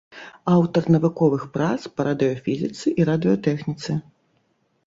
Аўтар 0.53 0.87
навуковых 0.95 1.43
прац 1.57 1.77
па 1.97 2.01
радыёфізіцы 2.07 2.95
і 3.03 3.07
радыётэхніцы. 3.11 3.91